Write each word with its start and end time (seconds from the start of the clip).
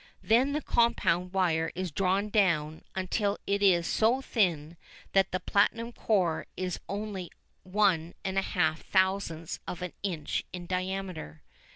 Then 0.23 0.53
the 0.53 0.63
compound 0.63 1.31
wire 1.31 1.71
is 1.75 1.91
drawn 1.91 2.29
down 2.29 2.81
until 2.95 3.37
it 3.45 3.61
is 3.61 3.85
so 3.85 4.19
thin 4.19 4.75
that 5.13 5.31
the 5.31 5.39
platinum 5.39 5.91
core 5.91 6.47
is 6.57 6.79
only 6.89 7.29
one 7.61 8.15
and 8.25 8.35
a 8.35 8.41
half 8.41 8.81
thousandths 8.81 9.59
of 9.67 9.83
an 9.83 9.93
inch 10.01 10.43
in 10.51 10.65
diameter. 10.65 11.43